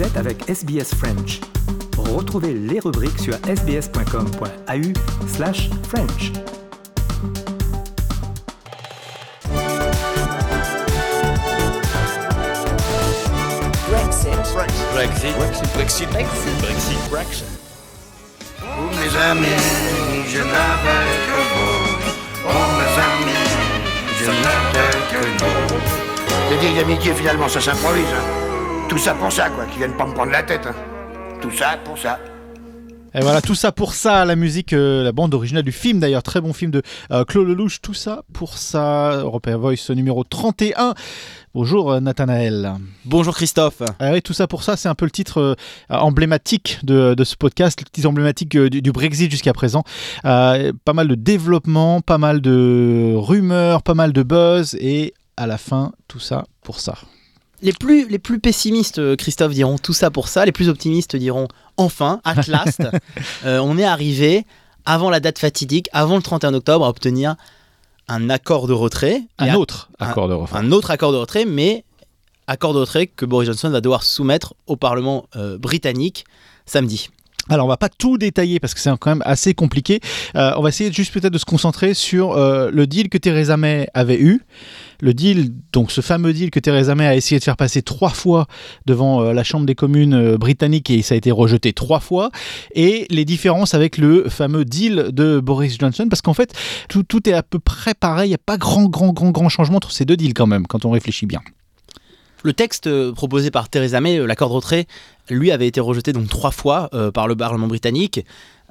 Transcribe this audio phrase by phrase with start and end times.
[0.00, 1.40] Vous êtes avec SBS French.
[1.98, 6.32] Retrouvez les rubriques sur sbs.com.au slash French.
[14.94, 15.36] Brexit.
[15.36, 15.68] Brexit.
[15.74, 16.08] Brexit.
[16.08, 17.10] Brexit.
[17.10, 17.44] Brexit.
[18.62, 19.48] Oh mes amis,
[20.30, 21.84] je n'avais que vous.
[22.48, 23.50] Oh mes amis,
[24.18, 25.76] je n'avais que vous.
[26.48, 28.49] Les vieilles amitiés finalement ça s'improvise.
[28.90, 30.66] Tout ça pour ça quoi, qui viennent pas me prendre la tête.
[30.66, 30.74] hein.
[31.40, 32.18] Tout ça pour ça.
[33.14, 36.22] Et voilà, tout ça pour ça, la musique, euh, la bande originale du film d'ailleurs,
[36.24, 40.94] très bon film de euh, Claude Lelouch, tout ça pour ça, European Voice numéro 31.
[41.54, 42.74] Bonjour euh, Nathanaël.
[43.04, 43.82] Bonjour Christophe.
[43.98, 45.54] Ah oui, tout ça pour ça, c'est un peu le titre euh,
[45.88, 49.82] emblématique de, de ce podcast, le titre emblématique euh, du, du Brexit jusqu'à présent.
[50.24, 55.46] Euh, pas mal de développement, pas mal de rumeurs, pas mal de buzz, et à
[55.48, 56.94] la fin, tout ça pour ça.
[57.62, 60.44] Les plus, les plus pessimistes, euh, Christophe, diront tout ça pour ça.
[60.44, 62.82] Les plus optimistes diront enfin, at last,
[63.44, 64.46] euh, on est arrivé
[64.86, 67.36] avant la date fatidique, avant le 31 octobre, à obtenir
[68.08, 69.22] un accord de retrait.
[69.40, 70.58] Et Un autre accord de refrain.
[70.60, 71.84] un autre accord de retrait, mais
[72.46, 76.24] accord de retrait que Boris Johnson va devoir soumettre au Parlement euh, britannique
[76.66, 77.08] samedi.
[77.50, 80.00] Alors on va pas tout détailler parce que c'est quand même assez compliqué.
[80.36, 83.56] Euh, on va essayer juste peut-être de se concentrer sur euh, le deal que Theresa
[83.56, 84.42] May avait eu.
[85.00, 88.10] Le deal, donc ce fameux deal que Theresa May a essayé de faire passer trois
[88.10, 88.46] fois
[88.86, 92.30] devant euh, la Chambre des communes britannique et ça a été rejeté trois fois.
[92.74, 96.54] Et les différences avec le fameux deal de Boris Johnson parce qu'en fait
[96.88, 98.28] tout, tout est à peu près pareil.
[98.28, 100.68] Il n'y a pas grand, grand, grand, grand changement entre ces deux deals quand même
[100.68, 101.40] quand on réfléchit bien.
[102.42, 104.86] Le texte euh, proposé par Theresa May, euh, l'accord de retrait,
[105.28, 108.24] lui avait été rejeté donc trois fois euh, par le Parlement britannique.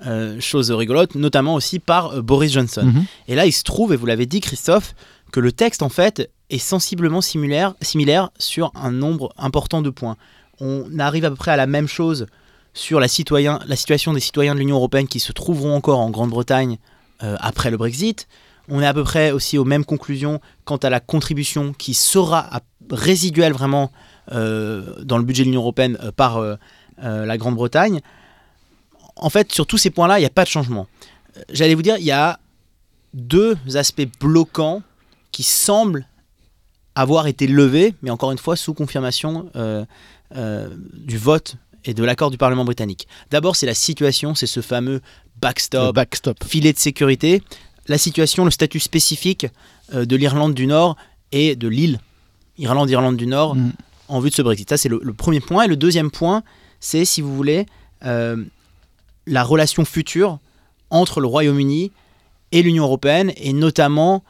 [0.07, 2.85] Euh, chose rigolote, notamment aussi par euh, Boris Johnson.
[2.85, 3.05] Mhm.
[3.27, 4.95] Et là, il se trouve, et vous l'avez dit, Christophe,
[5.31, 10.15] que le texte, en fait, est sensiblement similaire, similaire sur un nombre important de points.
[10.61, 12.27] On arrive à peu près à la même chose
[12.73, 16.09] sur la, citoyen, la situation des citoyens de l'Union européenne qui se trouveront encore en
[16.09, 16.77] Grande-Bretagne
[17.19, 18.27] après le Brexit.
[18.69, 22.39] On est à peu près aussi aux mêmes conclusions quant à la contribution qui sera
[22.55, 23.91] à- résiduelle vraiment
[24.31, 26.55] euh, dans le budget de l'Union européenne euh, par euh,
[26.97, 28.01] la Grande-Bretagne.
[29.15, 30.87] En fait, sur tous ces points-là, il n'y a pas de changement.
[31.51, 32.39] J'allais vous dire, il y a
[33.13, 34.81] deux aspects bloquants
[35.31, 36.05] qui semblent
[36.95, 39.85] avoir été levés, mais encore une fois sous confirmation euh,
[40.35, 43.07] euh, du vote et de l'accord du Parlement britannique.
[43.31, 45.01] D'abord, c'est la situation, c'est ce fameux
[45.37, 46.43] backstop, backstop.
[46.43, 47.41] filet de sécurité,
[47.87, 49.47] la situation, le statut spécifique
[49.93, 50.97] euh, de l'Irlande du Nord
[51.31, 51.99] et de l'île
[52.59, 53.71] Irlande-Irlande du Nord Mm.
[54.09, 54.69] en vue de ce Brexit.
[54.69, 55.63] Ça, c'est le, le premier point.
[55.63, 56.43] Et le deuxième point,
[56.79, 57.65] c'est, si vous voulez,
[58.05, 58.37] euh,
[59.25, 60.39] la relation future
[60.89, 61.91] entre le Royaume-Uni
[62.51, 64.23] et l'Union européenne, et notamment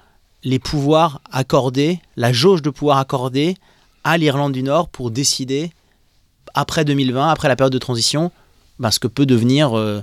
[0.43, 3.55] les pouvoirs accordés, la jauge de pouvoir accordée
[4.03, 5.71] à l'Irlande du Nord pour décider,
[6.53, 8.31] après 2020, après la période de transition,
[8.79, 10.01] ben, ce que peut devenir euh,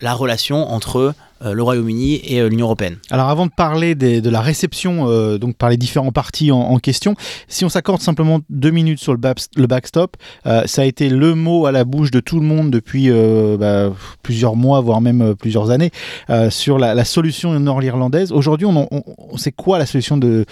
[0.00, 1.14] la relation entre
[1.50, 2.96] le Royaume-Uni et euh, l'Union européenne.
[3.10, 7.14] Alors avant de parler de la réception euh, donc par les différents partis en, question,
[7.48, 9.20] si on s'accorde simplement deux minutes sur le,
[9.56, 10.16] le backstop,
[10.46, 13.56] euh, ça a été le mot à la bouche de tout le monde depuis euh,
[13.56, 13.92] bah,
[14.22, 15.90] plusieurs mois, voire même euh, plusieurs années,
[16.30, 18.32] euh, sur la, solution nord-irlandaise.
[18.32, 20.44] Aujourd'hui, on, on, on sait quoi la solution de,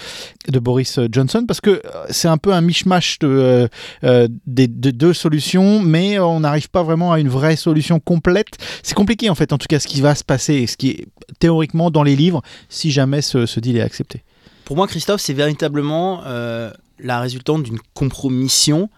[0.49, 1.45] de Boris Johnson?
[1.47, 3.69] Parce que euh, c'est un peu un mishmash de, euh,
[4.05, 8.47] euh, des de deux solutions, mais on n'arrive pas vraiment à une vraie solution complète.
[8.83, 11.07] C'est compliqué en fait, en tout cas, ce qui va se passer, ce qui est
[11.39, 14.23] théoriquement dans les livres, si jamais ce, ce deal est accepté.
[14.65, 18.89] Pour moi, Christophe, c'est véritablement euh, la résultante d'une compromission,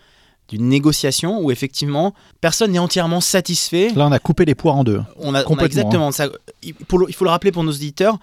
[0.48, 3.90] d'une négociation où effectivement personne n'est entièrement satisfait.
[3.96, 5.02] Là, on a coupé les poires en deux.
[5.16, 6.28] On a, on a Complètement, exactement ça.
[6.62, 8.18] Il, pour le- il faut le rappeler pour nos auditeurs.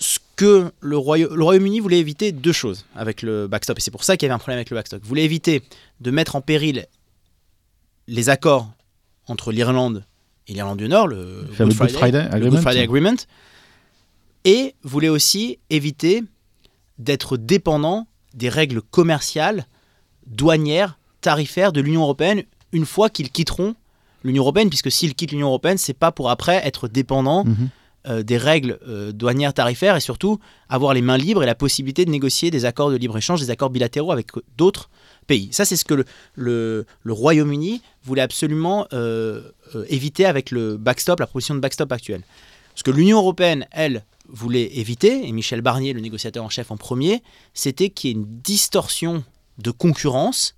[0.00, 3.90] Ce que le, Roya- le Royaume-Uni voulait éviter deux choses avec le backstop, et c'est
[3.90, 5.00] pour ça qu'il y avait un problème avec le backstop.
[5.02, 5.62] Il voulait éviter
[6.00, 6.86] de mettre en péril
[8.06, 8.70] les accords
[9.26, 10.04] entre l'Irlande
[10.54, 12.50] l'Irlande du Nord, le, Le Good Friday le Agreement.
[12.56, 13.16] Good Friday Agreement,
[14.44, 16.22] et voulait aussi éviter
[16.98, 19.66] d'être dépendant des règles commerciales,
[20.26, 22.42] douanières, tarifaires de l'Union européenne
[22.72, 23.74] une fois qu'ils quitteront
[24.24, 27.68] l'Union européenne, puisque s'ils quittent l'Union européenne, c'est pas pour après être dépendant Mhm.
[28.08, 30.38] euh, des règles euh, douanières tarifaires et surtout
[30.68, 33.70] avoir les mains libres et la possibilité de négocier des accords de libre-échange, des accords
[33.70, 34.88] bilatéraux avec d'autres
[35.50, 36.04] Ça, c'est ce que
[36.34, 39.42] le, Royaume-Uni voulait absolument euh,
[39.74, 42.22] euh, éviter avec le backstop, la proposition de backstop actuelle.
[42.74, 46.76] Ce que l'Union européenne, elle, voulait éviter, et Michel Barnier, le négociateur en chef en
[46.76, 47.22] premier,
[47.54, 49.24] c'était qu'il y ait une distorsion
[49.58, 50.54] de concurrence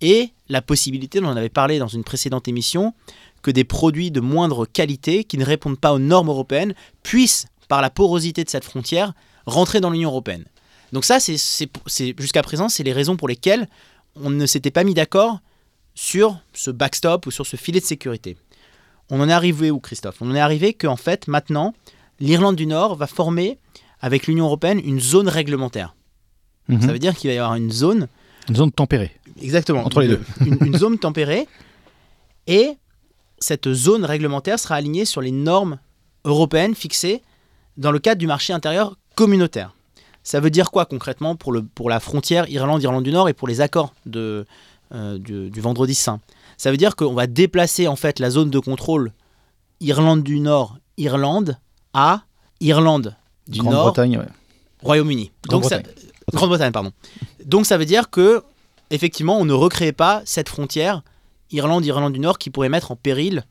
[0.00, 2.94] et la possibilité, on en avait parlé dans une précédente émission,
[3.42, 7.82] que des produits de moindre qualité qui ne répondent pas aux normes européennes puissent, par
[7.82, 9.12] la porosité de cette frontière,
[9.46, 10.44] rentrer dans l'Union européenne.
[10.92, 13.68] Donc ça, c'est, c'est- c'est- jusqu'à présent, c'est les raisons pour lesquelles
[14.16, 15.40] on ne s'était pas mis d'accord
[15.94, 18.36] sur ce backstop ou sur ce filet de sécurité.
[19.10, 20.20] On en est arrivé où, Christophe?
[20.20, 21.74] On en est arrivé qu'en fait, maintenant,
[22.20, 23.58] l'Irlande du Nord va former,
[24.00, 25.94] avec l'Union européenne, une zone réglementaire.
[26.68, 26.80] Mhm.
[26.82, 28.08] Ça veut dire qu'il va y avoir une zone
[28.48, 29.12] Une zone tempérée.
[29.40, 29.84] Exactement.
[29.84, 30.20] Entre les deux.
[30.46, 31.46] Une, une zone tempérée.
[32.46, 32.72] Et
[33.38, 35.78] cette zone réglementaire sera alignée sur les normes
[36.24, 37.22] européennes fixées
[37.76, 39.74] dans le cadre du marché intérieur communautaire.
[40.28, 43.48] Ça veut dire quoi concrètement pour, le, pour la frontière Irlande-Irlande du Nord et pour
[43.48, 44.44] les accords de,
[44.94, 46.20] euh, du, du Vendredi Saint?
[46.58, 49.12] Ça veut dire qu'on va déplacer en fait la zone de contrôle
[49.80, 51.56] Irlande du Nord-Irlande
[51.94, 52.24] à
[52.60, 53.16] Irlande
[53.46, 54.26] du Nord, Grande-Bretagne, ouais.
[54.82, 55.30] Royaume-Uni.
[55.48, 56.10] Donc ça- Grande-Bretagne.
[56.34, 56.92] Grande-Bretagne, pardon.
[57.46, 58.42] Donc ça veut dire que
[58.90, 61.04] effectivement, on ne recrée pas cette frontière
[61.52, 63.44] Irlande-Irlande du Nord qui pourrait mettre en péril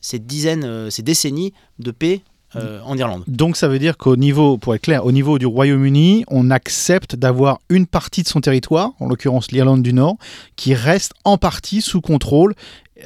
[0.00, 2.22] ces dizaines, euh, ces décennies de paix
[2.56, 2.96] euh, en.
[3.26, 7.16] Donc ça veut dire qu'au niveau, pour être clair, au niveau du Royaume-Uni, on accepte
[7.16, 10.16] d'avoir une partie de son territoire, en l'occurrence l'Irlande du Nord,
[10.56, 12.54] qui reste en partie sous contrôle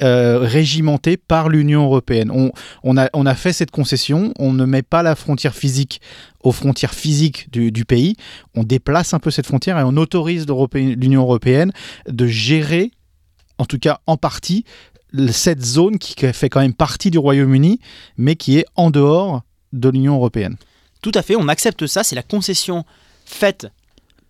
[0.03, 2.31] euh, régimenté par l'Union européenne.
[2.83, 6.01] On, a, fait cette concession, on ne met pas la frontière physique
[6.43, 8.15] aux frontières physiques du, pays,
[8.53, 11.71] on déplace un peu cette frontière et on autorise l'Union européenne
[12.07, 12.91] de gérer,
[13.57, 14.65] en tout cas en partie,
[15.31, 17.79] cette zone qui fait quand même partie du Royaume-Uni,
[18.17, 19.41] mais qui est en dehors
[19.73, 20.57] de l'Union européenne.
[21.01, 22.85] Tout à fait, on accepte ça, c'est la concession
[23.25, 23.67] faite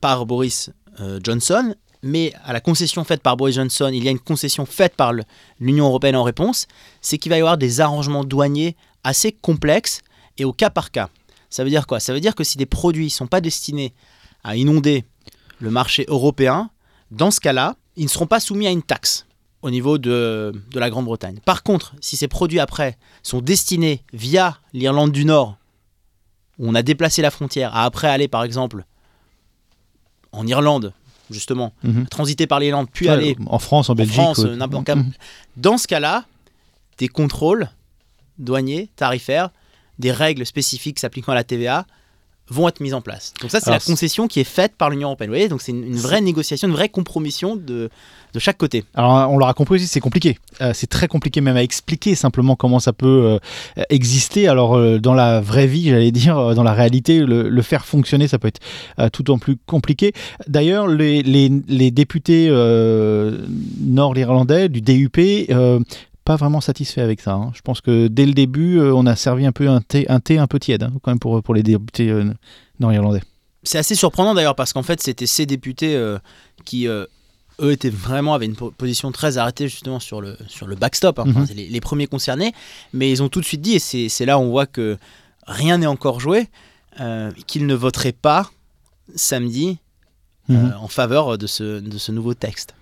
[0.02, 0.70] par Boris
[1.00, 4.66] euh, Johnson, mais à la concession faite par Boris Johnson, il y a une concession
[4.66, 5.14] faite par
[5.60, 6.68] l'Union européenne en réponse,
[7.02, 10.02] c'est qu'il va y avoir des arrangements douaniers assez complexes
[10.38, 11.10] et au cas par cas.
[11.50, 12.00] Ça veut dire quoi?
[12.00, 13.94] Ça veut dire que si des produits ne sont pas destinés
[14.44, 15.06] à inonder
[15.60, 16.70] le marché européen,
[17.10, 19.27] dans ce cas-là, ils ne seront pas soumis à une taxe
[19.62, 21.40] au niveau de, de la Grande-Bretagne.
[21.44, 25.58] Par contre, si ces produits après sont destinés via l'Irlande du Nord
[26.60, 28.86] où on a déplacé la frontière, à après aller par exemple
[30.32, 30.94] en Irlande,
[31.32, 32.08] justement, Mhm.
[32.08, 34.16] transiter par l'Irlande, puis Ouais, aller en France, en en Belgique.
[34.16, 34.50] France, ouais.
[34.50, 35.12] euh, Mhm.
[35.56, 36.26] Dans ce cas-là,
[36.98, 37.70] des contrôles
[38.38, 39.50] douaniers, tarifaires,
[40.00, 41.86] des règles spécifiques s'appliquant à la TVA
[42.50, 43.34] vont être mises en place.
[43.42, 45.30] Donc ça, c'est la concession qui est faite par l'Union européenne.
[45.30, 47.90] Vous voyez, donc c'est une, une vraie négociation, une vraie compromission de,
[48.34, 48.86] de chaque côté.
[48.96, 50.38] Alors, on l'aura compris aussi, c'est compliqué.
[50.62, 53.40] Euh, c'est très compliqué même à expliquer simplement comment ça peut
[53.78, 54.48] euh, exister.
[54.48, 58.28] Alors, euh, dans la vraie vie, j'allais dire, dans la réalité, le, le faire fonctionner,
[58.28, 58.62] ça peut être
[59.12, 60.14] tout en plus compliqué.
[60.48, 62.50] D'ailleurs, les, les- les députés
[63.80, 65.18] nord-irlandais du DUP,
[66.28, 67.34] pas vraiment satisfaits avec ça.
[67.34, 67.52] hein.
[67.56, 70.20] Je pense que dès le début, euh, on a servi un peu un thé un,
[70.20, 72.26] thé un peu tiède, hein, quand même, pour, pour les députés euh,
[72.80, 73.22] nord-irlandais.
[73.64, 76.18] C'est assez surprenant d'ailleurs parce qu'en fait, c'était ces députés euh,
[76.66, 77.08] qui, eux,
[77.72, 81.18] étaient vraiment avaient une po- position très arrêtée justement sur le, sur le backstop.
[81.20, 81.24] hein.
[81.26, 81.46] Mhm.
[81.48, 82.52] c'est les, les premiers concernés,
[82.94, 84.98] mais ils ont tout de suite dit, et c'est là où on voit que
[85.48, 86.48] rien n'est encore joué,
[87.00, 88.52] euh, qu'ils ne voteraient pas
[89.16, 89.78] samedi
[90.50, 90.74] euh, Mhm.
[90.82, 92.74] en faveur de ce, de ce nouveau texte.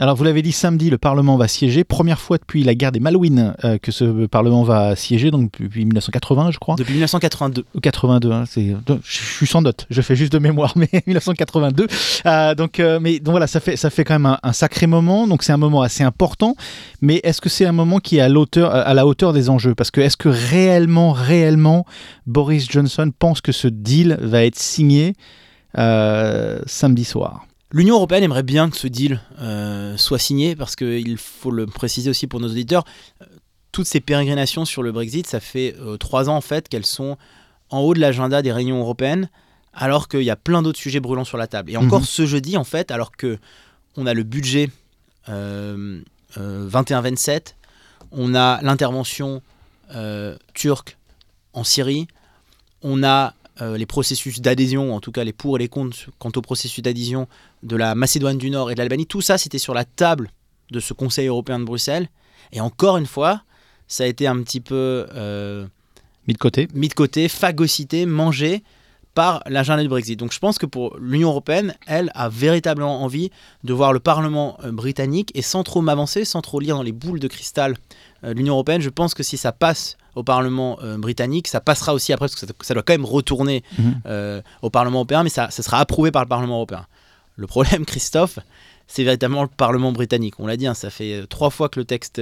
[0.00, 1.84] Alors, vous l'avez dit, samedi, le Parlement va siéger.
[1.84, 5.84] Première fois depuis la guerre des Malouines euh, que ce Parlement va siéger, donc depuis
[5.84, 6.74] 1980, je crois.
[6.74, 7.64] Depuis 1982.
[7.76, 8.74] Ou 82, hein, c'est,
[9.04, 11.86] je suis sans note, je fais juste de mémoire, mais 1982.
[12.26, 14.88] Euh, donc, euh, mais donc voilà, ça fait, ça fait quand même un, un sacré
[14.88, 16.56] moment, donc c'est un moment assez important.
[17.00, 19.76] Mais est-ce que c'est un moment qui est à, l'auteur, à la hauteur des enjeux?
[19.76, 21.86] Parce que est-ce que réellement, réellement,
[22.26, 25.12] Boris Johnson pense que ce deal va être signé
[25.76, 27.46] samedi soir?
[27.74, 32.08] L'Union européenne aimerait bien que ce deal euh, soit signé parce qu'il faut le préciser
[32.08, 32.84] aussi pour nos auditeurs.
[33.20, 33.24] euh,
[33.72, 37.18] toutes ces pérégrinations sur le Brexit, ça fait euh, trois ans en fait qu'elles sont
[37.70, 39.28] en haut de l'agenda des réunions européennes,
[39.72, 41.72] alors qu'il y a plein d'autres sujets brûlants sur la table.
[41.72, 42.06] Et encore Mhm.
[42.06, 43.38] ce jeudi en fait, alors que
[43.96, 44.70] on a le budget
[45.28, 46.00] euh,
[46.38, 47.56] euh, 21-27,
[48.12, 49.42] on a l'intervention
[50.54, 50.96] turque
[51.52, 52.06] en Syrie,
[52.82, 56.32] on a euh, les processus d'adhésion, en tout cas les pour et les contre quant
[56.34, 57.28] au processus d'adhésion
[57.62, 60.30] de la Macédoine du Nord et de l'Albanie, tout ça c'était sur la table
[60.70, 62.08] de ce Conseil européen de Bruxelles.
[62.52, 63.42] Et encore une fois,
[63.88, 65.66] ça a été un petit peu euh,
[66.26, 68.62] Mis de côté mis de côté, phagocyté, mangé
[69.14, 70.18] par l'agenda du Brexit.
[70.18, 73.30] Donc je pense que pour l'Union européenne, elle a véritablement envie
[73.62, 76.92] de voir le Parlement euh, britannique et sans trop m'avancer, sans trop lire dans les
[76.92, 77.76] boules de cristal
[78.24, 81.94] euh, l'Union européenne, je pense que si ça passe au Parlement euh, britannique, ça passera
[81.94, 84.00] aussi après, parce que ça, ça doit quand même retourner Mhm.
[84.06, 86.86] euh, au Parlement européen, mais ça, ça sera approuvé par le Parlement européen.
[87.36, 88.38] Le problème, Christophe,
[88.86, 90.34] c'est véritablement le Parlement britannique.
[90.38, 92.20] On l'a dit, hein, ça fait euh, trois fois que le texte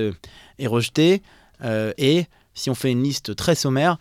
[0.58, 1.22] est rejeté,
[1.64, 3.98] euh, et si on fait une liste très sommaire,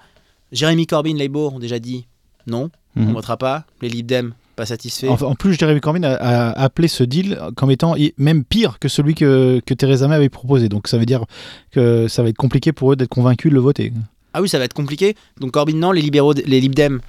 [0.52, 2.08] Jérémy Corbyn, Labour ont déjà dit
[2.48, 3.08] non, on Mhm.
[3.10, 3.66] ne votera pas.
[3.82, 5.08] Les Lib Dem, pas satisfaits.
[5.08, 8.88] En, en plus, Jeremy Corbyn a, a appelé ce deal comme étant même pire que
[8.88, 10.70] celui que, que Theresa May avait proposé.
[10.70, 11.26] Donc ça veut dire
[11.72, 13.94] que ça va être compliqué pour eux d'être convaincus de le voter.
[14.34, 15.16] Ah oui, ça va être compliqué.
[15.40, 15.92] Donc Corbyn, non.
[15.92, 17.02] Les libéraux, les Lib Dem,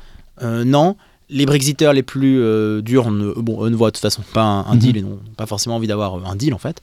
[0.43, 0.97] euh, non.
[1.31, 4.43] les Brexiteurs les plus euh, durs, ne, bon, eux ne voient de toute façon pas
[4.43, 4.79] un, un Mhm.
[4.81, 6.83] deal et n'ont pas forcément envie d'avoir euh, un deal en fait.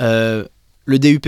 [0.00, 0.44] Euh,
[0.86, 1.26] le DUP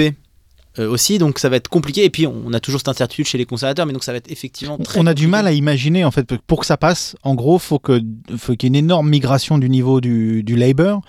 [0.79, 2.05] euh, aussi, donc ça va être compliqué.
[2.05, 4.31] Et puis on a toujours cette incertitude chez les conservateurs, mais donc ça va être
[4.31, 4.99] effectivement très.
[5.01, 7.79] On a du mal à imaginer, en fait, pour que ça passe, en gros, faut
[7.79, 8.01] que,
[8.37, 11.01] faut qu'il y ait une énorme migration du niveau du, du Labour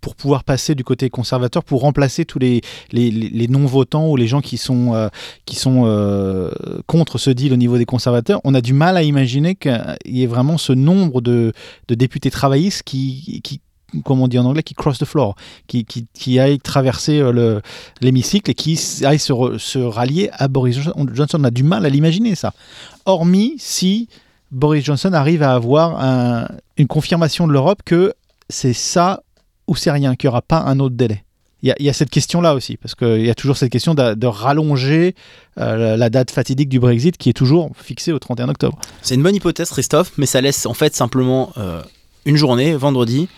[0.00, 2.60] pour pouvoir passer du côté conservateur, pour remplacer tous les,
[2.92, 5.08] les, les- les non-votants ou les gens qui sont, euh,
[5.44, 6.50] qui sont euh,
[6.86, 8.40] contre ce deal au niveau des conservateurs.
[8.44, 11.52] On a du mal à imaginer qu'il y ait vraiment ce nombre de,
[11.88, 13.60] de députés travaillistes qui, qui,
[14.04, 15.34] comme on dit en anglais, qui cross the floor,
[15.66, 17.62] qui, qui, qui aillent traverser euh, le-
[18.00, 21.38] l'hémicycle et qui aillent se, se rallier à Boris Johnson.
[21.40, 22.52] On a du mal à l'imaginer, ça.
[23.06, 24.08] Hormis si
[24.50, 28.12] Boris Johnson arrive à avoir un- une confirmation de l'Europe que
[28.48, 29.22] c'est ça
[29.66, 31.24] ou c'est rien, qu'il n'y aura pas un autre délai.
[31.62, 33.72] Il y a, il y a cette question-là aussi, parce qu'il y a toujours cette
[33.72, 35.14] question de, de rallonger
[35.58, 38.78] euh, la date fatidique du Brexit qui est toujours fixée au 31 octobre.
[39.02, 41.82] C'est une bonne hypothèse, Christophe, mais ça laisse en fait simplement euh,
[42.26, 43.28] une journée, vendredi,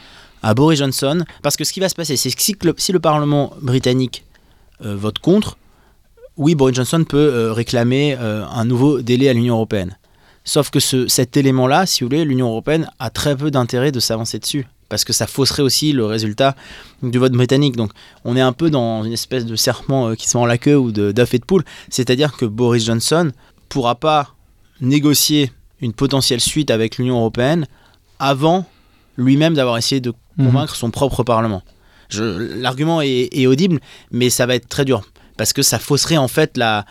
[0.42, 1.24] à Boris Johnson.
[1.42, 4.24] Parce que ce qui va se passer, c'est que si le, Parlement britannique
[4.84, 5.56] euh, vote contre,
[6.36, 9.96] oui, Boris Johnson peut euh, réclamer euh, un nouveau délai à l'Union européenne.
[10.44, 14.00] Sauf que ce- cet élément-là, si vous voulez, l'Union européenne a très peu d'intérêt de
[14.00, 14.66] s'avancer dessus.
[14.88, 16.56] Parce que ça fausserait aussi le résultat
[17.02, 17.76] du vote britannique.
[17.76, 17.92] Donc
[18.24, 20.76] on est un peu dans une espèce de serpent qui se met en la queue
[20.76, 21.64] ou d'œuf et de poule.
[21.90, 23.30] C'est-à-dire que Boris Johnson
[23.68, 24.34] pourra pas
[24.80, 27.66] négocier une potentielle suite avec l'Union européenne
[28.18, 28.66] avant
[29.20, 31.62] lui-même d'avoir essayé de convaincre son propre Parlement.
[32.18, 35.02] L'argument est, est audible, mais ça va être très dur
[35.36, 36.84] parce que ça fausserait en fait la,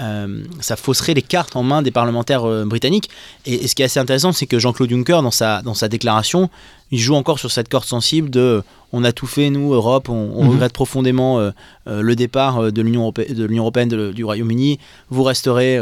[0.00, 3.08] euh, ça fausserait les cartes en main des parlementaires euh, britanniques.
[3.46, 5.88] Et, et ce qui est assez intéressant, c'est que Jean-Claude Juncker, dans sa, dans sa
[5.88, 6.50] déclaration,
[6.90, 8.62] il joue encore sur cette corde sensible de
[8.92, 10.50] on a tout fait, nous, Europe, on, on Mhm.
[10.50, 11.50] regrette profondément euh,
[11.86, 14.78] le départ de l'Union europé- de l'Union européenne, de- du Royaume-Uni,
[15.10, 15.78] vous resterez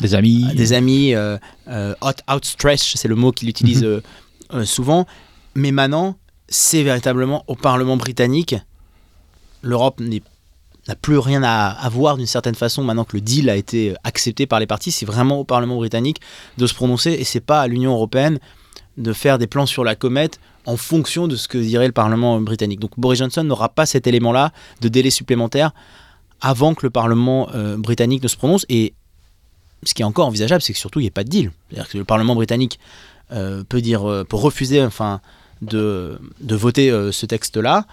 [0.00, 0.46] Des amis.
[0.54, 4.00] des amis out- outstretched, c'est le mot qu'il utilise Mhm.
[4.54, 5.06] euh, souvent.
[5.54, 6.16] Mais maintenant,
[6.48, 8.54] c'est véritablement au Parlement britannique.
[9.62, 13.56] L'Europe n'a plus rien à, à voir d'une certaine façon maintenant que le deal a
[13.56, 14.92] été euh, accepté par les partis.
[14.92, 16.20] C'est vraiment au Parlement britannique
[16.58, 18.38] de se prononcer et c'est pas à l'Union européenne
[18.96, 22.40] de faire des plans sur la comète en fonction de ce que dirait le Parlement
[22.40, 22.80] britannique.
[22.80, 25.72] Donc Boris Johnson n'aura pas cet élément-là de délai supplémentaire
[26.40, 28.66] avant que le Parlement euh, britannique ne se prononce.
[28.68, 28.94] Et
[29.82, 31.52] ce qui est encore envisageable, c'est que surtout il n'y ait pas de deal.
[31.68, 33.13] C'est-à-dire que le Parlement britannique euh,
[33.68, 35.20] peut dire, euh, peut refuser enfin,
[35.62, 37.86] de, de voter euh, ce texte-là.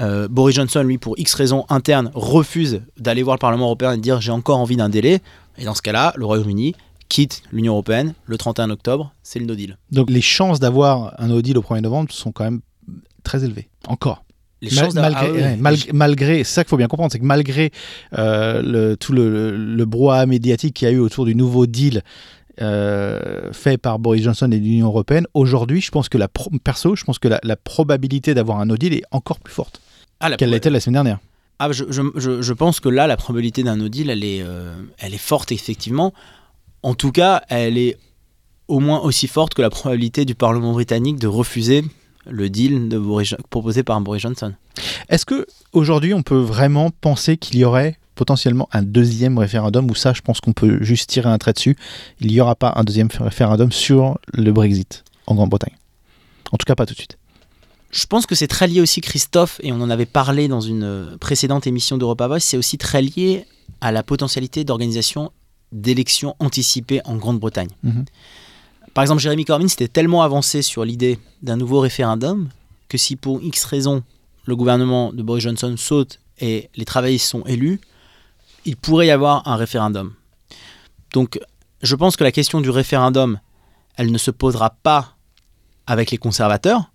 [0.00, 3.96] Euh, Boris Johnson, lui, pour X raisons internes, refuse d'aller voir le Parlement européen et
[3.96, 5.20] de dire j'ai encore envie d'un délai.
[5.58, 6.74] Et dans ce cas-là, le Royaume-Uni
[7.08, 9.78] quitte l'Union européenne le 31 octobre, c'est le no deal.
[9.92, 12.60] Donc les chances d'avoir un no deal au 1er novembre sont quand même
[13.22, 13.68] très élevées.
[13.86, 14.24] Encore.
[14.62, 17.12] Les Mal- chances malgré, ah oui, ouais, mal- malgré, c'est ça qu'il faut bien comprendre,
[17.12, 17.70] c'est que malgré
[18.18, 21.66] euh, le, tout le, le, le brouhaha médiatique qu'il y a eu autour du nouveau
[21.66, 22.02] deal
[22.60, 26.94] euh, fait par Boris Johnson et l'Union européenne, aujourd'hui, je pense que la pro- perso,
[26.96, 29.80] je pense que la, la probabilité d'avoir un no deal est encore plus forte
[30.20, 31.18] Ah, qu'elle l'était la semaine dernière.
[31.58, 34.42] Ah, je, je- je- je pense que là, la probabilité d'un no deal, elle est,
[34.42, 36.12] euh, elle est forte, effectivement.
[36.82, 37.96] En tout cas, elle est
[38.68, 41.84] au moins aussi forte que la probabilité du Parlement britannique de refuser
[42.26, 44.52] le deal de Boris Jo- proposé par Boris Johnson.
[45.10, 49.94] Est-ce que aujourd'hui on peut vraiment penser qu'il y aurait potentiellement un deuxième référendum ou
[49.94, 51.76] ça je pense qu'on peut juste tirer un trait dessus
[52.20, 55.74] il n'y aura pas un deuxième référendum sur le Brexit en Grande-Bretagne
[56.52, 57.18] en tout cas pas tout de suite
[57.90, 60.84] Je pense que c'est très lié aussi, Christophe, et on en avait parlé dans une
[60.84, 63.46] euh, précédente émission d'Europa Voice, c'est aussi très lié
[63.80, 65.32] à la potentialité d'organisation
[65.72, 67.70] d'élections anticipées en Grande-Bretagne.
[67.82, 68.04] Mhm.
[68.94, 72.48] Par exemple, Jérémy Corbyn s'était tellement avancé sur l'idée d'un nouveau référendum
[72.88, 74.04] que si pour X raison
[74.46, 77.80] le gouvernement de Boris Johnson saute et les travaillistes sont élus,
[78.64, 80.14] il pourrait y avoir un référendum.
[81.12, 81.38] Donc
[81.82, 83.38] je pense que la question du référendum,
[83.96, 85.14] elle ne se posera pas
[85.86, 86.90] avec les conservateurs,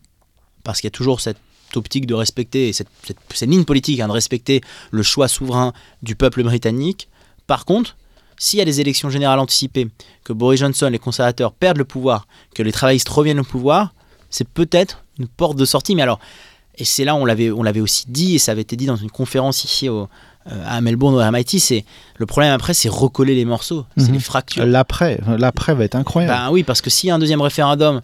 [0.63, 1.37] parce qu'il y a toujours cette
[1.75, 4.61] optique de respecter, cette, cette- ligne politique, hein, de respecter
[4.91, 7.07] le choix souverain du peuple britannique.
[7.45, 7.95] Par contre,
[8.37, 9.89] s'il y a des élections générales anticipées,
[10.23, 13.93] que Boris Johnson, les conservateurs perdent le pouvoir, que les travaillistes reviennent au pouvoir,
[14.31, 15.95] c'est peut-être une porte de sortie.
[15.95, 16.19] Mais alors,
[16.79, 18.95] et c'est là, on l'avait, on l'avait aussi dit, et ça avait été dit dans
[18.95, 20.07] une conférence ici au-
[20.49, 21.85] euh, à Melbourne au MIT, c'est
[22.17, 24.13] le problème après, c'est recoller les morceaux, c'est Mhm.
[24.13, 24.65] les fractures.
[24.65, 28.01] l'après l'après va être incroyable Ben oui, parce que s'il y a un deuxième référendum,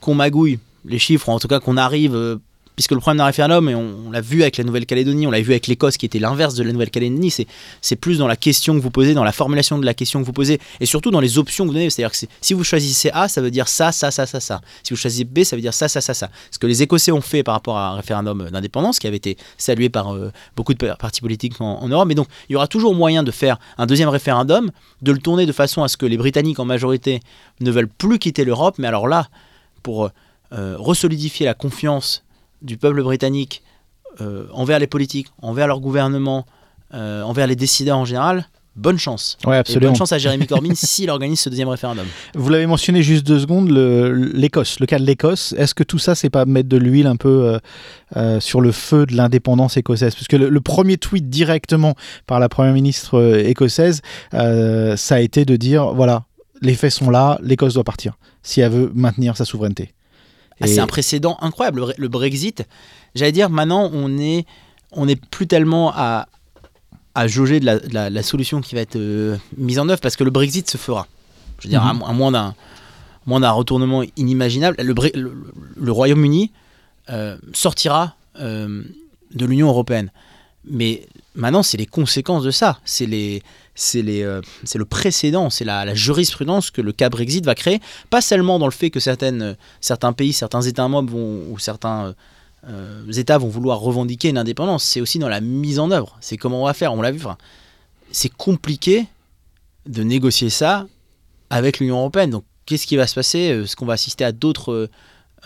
[0.00, 2.36] qu'on magouille les chiffres, ou en tout cas qu'on arrive euh,
[2.76, 5.52] puisque le problème d'un référendum, et on, l'a vu avec la Nouvelle-Calédonie, on l'a vu
[5.52, 8.90] avec l'Écosse qui était l'inverse de la Nouvelle-Calédonie, c'est, plus dans la question que vous
[8.90, 11.64] posez, dans la formulation de la question que vous posez, et surtout dans les options
[11.64, 11.90] que vous donnez.
[11.90, 14.60] C'est-à-dire que si vous choisissez A, ça veut dire ça, ça, ça, ça, ça.
[14.82, 16.30] Si vous choisissez B, ça veut dire ça, ça, ça, ça.
[16.50, 19.36] Ce que les Écossais ont fait par rapport à un référendum d'indépendance, qui avait été
[19.56, 22.08] salué par euh, beaucoup de pa- partis politiques en, en Europe.
[22.08, 24.70] Mais donc, il y aura toujours moyen de faire un deuxième référendum,
[25.02, 27.20] de le tourner de façon à ce que les Britanniques en majorité
[27.60, 28.76] ne veulent plus quitter l'Europe.
[28.78, 29.28] Mais alors là,
[29.84, 30.10] pour
[30.52, 32.23] euh, resolidifier la confiance
[32.64, 33.62] du peuple britannique
[34.20, 36.46] euh, envers les politiques, envers leur gouvernement,
[36.92, 39.38] euh, envers les décideurs en général, bonne chance.
[39.46, 39.92] Ouais, Et absolument.
[39.92, 42.06] bonne chance à Jérémy Corbyn s'il organise ce deuxième référendum.
[42.34, 45.54] Vous l'avez mentionné juste deux secondes, l'Écosse, le, cas de l'Écosse.
[45.56, 47.58] Est-ce que tout ça, c'est pas mettre de l'huile un peu euh,
[48.16, 50.14] euh, sur le feu de l'indépendance écossaise?
[50.14, 51.94] Parce que le, le premier tweet directement
[52.26, 54.02] par la première ministre écossaise,
[54.34, 56.24] euh, ça a été de dire voilà,
[56.62, 59.93] les faits sont là, l'Écosse doit partir si elle veut maintenir sa souveraineté.
[60.60, 61.80] Ah, C'est un précédent incroyable.
[61.80, 62.64] Le, le Brexit,
[63.14, 64.46] j'allais dire, maintenant, on est,
[64.92, 66.28] on est plus tellement à,
[67.14, 70.00] à jauger de la, de la- la solution qui va être euh, mise en œuvre
[70.00, 71.06] parce que le Brexit se fera.
[71.58, 72.02] Je veux dire, Mhm.
[72.02, 72.54] à, à moins d'un
[73.26, 75.32] moins d'un retournement inimaginable, le, Bre- le-
[75.80, 76.50] le Royaume-Uni
[77.10, 78.82] euh, sortira euh,
[79.34, 80.10] de l'Union européenne.
[80.66, 82.78] Mais maintenant, c'est les conséquences de ça.
[82.84, 83.42] C'est les,
[83.74, 87.54] c'est les, euh, c'est le précédent, c'est la, la jurisprudence que le cas Brexit va
[87.54, 87.80] créer.
[88.10, 92.14] Pas seulement dans le fait que euh, certains pays, certains États membres ou certains
[92.68, 94.84] euh, États vont vouloir revendiquer une indépendance.
[94.84, 96.16] C'est aussi dans la mise en œuvre.
[96.20, 96.92] C'est comment on va faire.
[96.92, 97.20] On l'a vu.
[98.12, 99.06] c'est compliqué
[99.86, 100.86] de négocier ça
[101.50, 102.30] avec l'Union européenne.
[102.30, 104.88] Donc, qu'est-ce qui va se passer Est-ce qu'on va assister à d'autres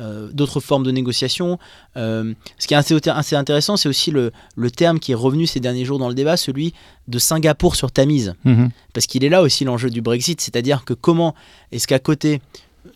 [0.00, 1.59] euh, d'autres formes de négociation
[1.97, 5.47] Euh, Ce qui est assez, assez intéressant, c'est aussi le, le terme qui est revenu
[5.47, 6.75] ces derniers jours dans le débat, celui
[7.09, 8.35] de Singapour sur Tamise.
[8.45, 8.71] Mhm.
[8.95, 11.35] Parce qu'il est là aussi l'enjeu du Brexit, c'est-à-dire que comment
[11.73, 12.40] est-ce qu'à côté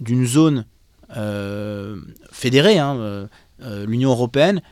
[0.00, 0.64] d'une zone
[1.16, 1.96] euh,
[2.30, 3.28] fédérée, hein,
[3.86, 4.62] l'Union européenne,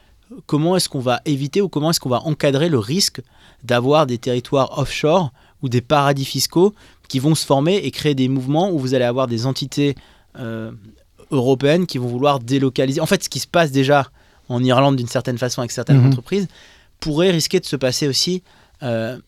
[0.46, 3.20] comment est-ce qu'on va éviter ou comment est-ce qu'on va encadrer le risque
[3.64, 5.32] d'avoir des territoires offshore
[5.62, 6.74] ou des paradis fiscaux
[7.08, 9.94] qui vont se former et créer des mouvements où vous allez avoir des entités
[10.38, 10.70] euh,
[11.30, 13.00] européennes qui vont vouloir délocaliser.
[13.00, 14.08] En fait, ce qui se passe déjà
[14.48, 16.08] en Irlande d'une certaine façon avec certaines Mhm.
[16.08, 16.48] entreprises
[16.98, 18.42] pourrait risquer de se passer aussi
[18.82, 19.18] euh,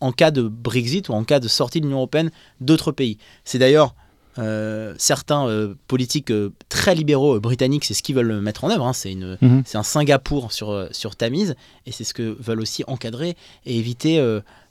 [0.00, 3.18] en cas de Brexit ou en cas de sortie de l'Union européenne d'autres pays.
[3.44, 3.94] C'est d'ailleurs
[4.38, 6.32] euh, certains euh, politiques
[6.68, 8.86] très libéraux britanniques, c'est ce qu'ils veulent mettre en œuvre.
[8.86, 8.92] hein.
[8.92, 9.64] C'est Mhm.
[9.74, 14.18] un Singapour sur, sur Tamise, et c'est ce que veulent aussi encadrer et éviter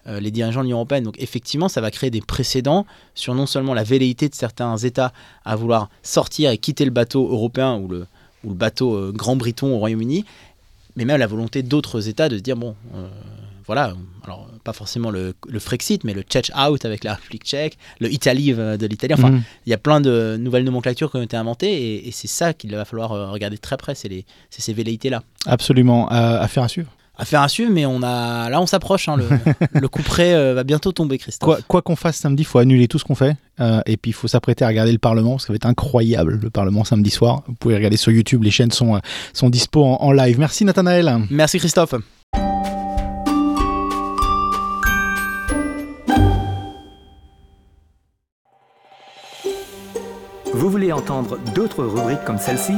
[0.07, 1.03] euh, les dirigeants de l'Union européenne.
[1.03, 2.85] Donc effectivement, ça va créer des précédents
[3.15, 5.11] sur non seulement la velléité de certains États
[5.45, 8.05] à vouloir sortir et quitter le bateau européen ou le,
[8.43, 10.23] ou le bateau euh, Grand Briton au Royaume-Uni,
[10.95, 13.07] mais même la volonté d'autres États de se dire, bon, euh,
[13.67, 17.77] voilà, alors pas forcément le, le Frexit, mais le Czech out avec la République tchèque,
[17.99, 19.43] le Italie de l'Italie, enfin, Mhm.
[19.67, 22.53] il y a plein de nouvelles nomenclatures qui ont été inventées et, et c'est ça
[22.53, 25.21] qu'il va falloir regarder de très près, c'est ces velléités-là.
[25.45, 26.07] Absolument.
[26.09, 26.89] À faire à suivre.
[27.21, 29.27] Affaire à suivre, mais on a, là on s'approche, hein, le,
[29.81, 31.45] le coup près euh, va bientôt tomber, Christophe.
[31.45, 33.35] Quoi quoi qu'on fasse samedi, il faut annuler tout ce qu'on fait.
[33.59, 35.65] euh, et puis, il faut s'apprêter à regarder le Parlement, parce que ça va être
[35.65, 37.43] incroyable, le Parlement samedi soir.
[37.47, 38.99] Vous pouvez regarder sur YouTube, les chaînes sont, euh,
[39.33, 40.39] sont dispo en, en live.
[40.39, 41.13] Merci Nathanaël.
[41.29, 41.93] Merci Christophe.
[50.53, 52.73] Vous voulez entendre d'autres rubriques comme celle-ci?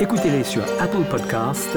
[0.00, 1.76] Écoutez-les sur Apple Podcasts,